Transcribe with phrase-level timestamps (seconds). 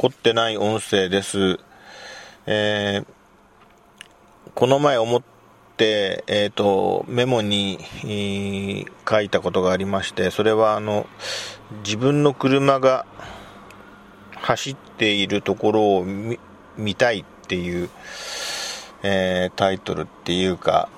[0.00, 1.60] 凝ってない音声です。
[2.46, 3.06] えー、
[4.54, 5.22] この前思っ
[5.76, 11.06] て、えっ、ー、と、メモに、えー、書いたことがありまして、それはあの、
[11.84, 13.04] 自分の車が
[14.36, 16.06] 走っているところを
[16.78, 17.90] 見たいっていう、
[19.02, 20.88] えー、タイトルっていうか、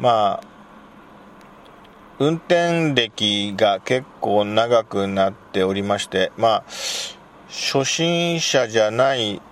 [0.00, 0.52] まあ、
[2.18, 6.64] 運転歴が結構長くなっておりまして、まあ、
[7.52, 9.42] 初心者じゃない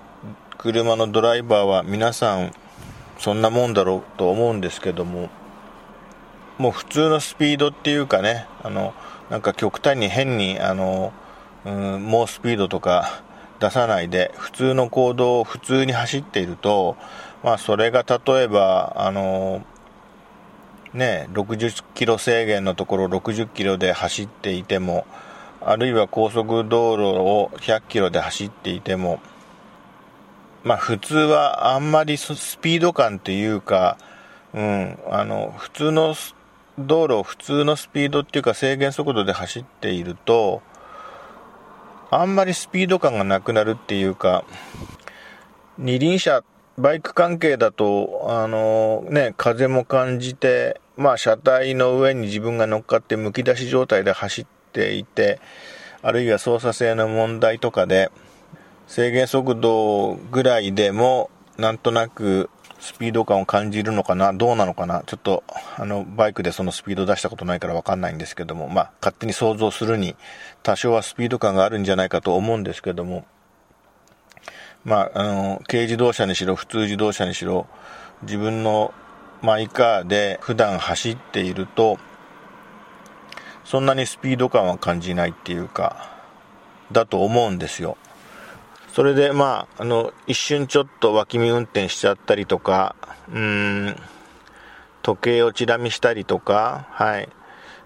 [0.57, 2.55] 車のドライバーは皆さん
[3.19, 5.29] そんなもんだろうと思うんですけども、
[6.57, 8.95] もう普通のスピードっていうかね、あの、
[9.29, 11.13] なんか極端に変に、あの、
[11.67, 13.23] うん、猛スピードとか
[13.61, 16.97] 出さないで、普通の行動を普通に走っていると、
[17.45, 19.63] まあそれが例えば、あの、
[20.95, 25.07] ね、60キロ制限のところ60キロで走っていても、
[25.63, 29.21] あるいは高速道路を100キロで走っていても、
[30.65, 33.99] まあ普通はあんまりスピード感っていうか、
[34.55, 36.15] うん、あの、普通の
[36.79, 40.63] 道路を普通のスピードっていうか制限速度で走っていると、
[42.11, 44.45] あんまりスピード感がなくなるっていうか、
[45.77, 46.43] 二輪車
[46.79, 55.41] バイク関係だと、あのね、風も感じて、まあ車体の上に自分が乗っかってむき出し状態で走ってていて、
[56.03, 58.11] あるいは操作性の問題とかで、
[58.87, 62.49] 制限速度ぐらいでも、なんとなく
[62.81, 65.45] スピード感を感じるのかなどうなのかなちょっと、
[65.77, 70.17] あの、バイクでそのスピード出したことないからわかんないんですけども、まあ、勝手に想像するに、
[70.63, 73.27] 多少はスピード感があるんじゃないかと思うんですけども、
[74.85, 77.67] まあ、あの、軽自動車にしろ、普通自動車にしろ、
[78.23, 78.95] 自分の
[79.43, 81.99] マイカーで普段走っていると、
[83.71, 86.11] そんなにスピード感は感じないっていうか、
[86.91, 87.97] だと思うんですよ。
[88.93, 92.97] それで、まあ、あの、一瞬ちょっと脇見運転しちゃったりとか、
[93.33, 93.97] うん、
[95.03, 97.29] 時計をチラ見したりとか、はい。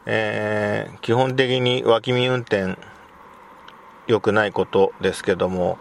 [0.06, 2.78] えー、基本的に脇見運転
[4.06, 5.76] 良くないことですけども、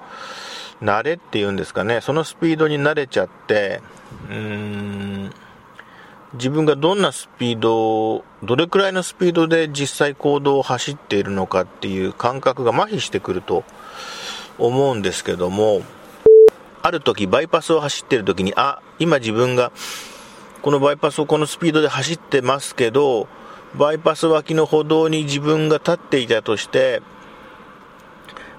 [0.81, 3.79] 慣れっていうんですかね、そのスピードに慣れちゃって、
[4.29, 5.33] うーん、
[6.33, 13.63] 自分がどんなスピードどれくらいのスピードで実際行動を走っているのかっていう感覚が麻痺してくると
[14.57, 15.81] 思うんですけども、
[16.81, 19.71] ある時バイパスを走っている時に、あ、今自分が
[20.63, 23.27] このバイパスをこのスピードで走ってますけど、
[23.75, 27.01] バイパス脇の歩道に自分が立っていたとして、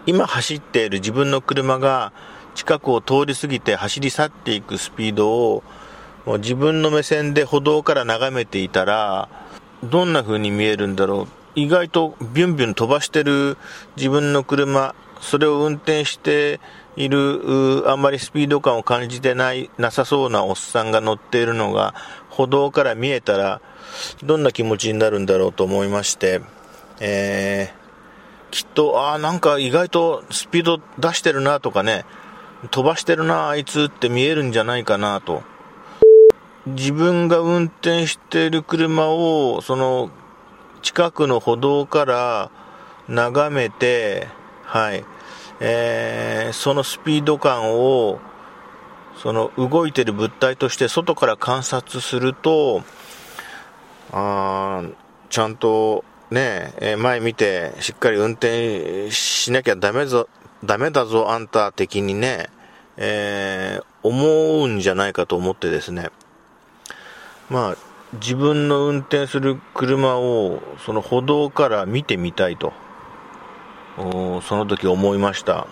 [0.07, 2.13] 今走っている自分の車が
[2.55, 5.65] 近くを通り過ぎて走り去っていくスピードを
[6.27, 9.29] もう自分の目線で歩道から眺めていたら
[9.83, 13.57] どんな風に見えるんだろう意外とビュンビュン飛ばしてる
[13.97, 16.61] 自分の車それを運転して
[16.97, 21.95] いるあんまりスピード感を感じてないなさそうなおっさんが乗っているのが
[22.31, 23.61] 歩道から見えたら
[24.23, 26.41] どんな気持ちになるんだろうと思いまして、
[27.01, 27.85] えー
[28.55, 32.05] きっと、ああ、なんか意外とスピード出してるなとかね、
[32.71, 35.43] 飛ばしてるな、あいつって見えるんじゃないかなと。
[36.67, 40.11] 自分が運転している車を、その、
[40.83, 42.51] 近くの歩道から
[43.09, 44.29] 眺めて、
[44.63, 45.05] はい、
[45.61, 48.19] えー、そのスピード感を、
[49.17, 52.83] その動いている物体として外から観察すると、
[54.13, 54.83] あ
[55.31, 60.29] ちゃんとねえ、前見て、しっかり運転しなきゃダメぞ、
[60.65, 62.49] ダメだぞ、あんた的にね、
[62.97, 66.11] えー、思うんじゃないかと思ってですね、
[67.51, 67.77] まあ、
[68.15, 72.73] 自分の運転する車を、その歩道から見てみたいと、
[73.97, 75.67] その時思いました。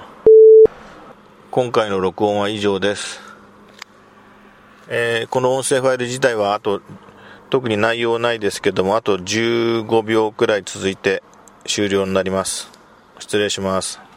[1.51, 3.21] 今回の録音は以上です。
[4.89, 6.83] えー、この音声ファイル自体はあと
[7.49, 11.23] 特に内容ないですけども、あと15秒くらい続いて
[11.65, 12.71] 終了になります。
[13.19, 14.12] 失礼します。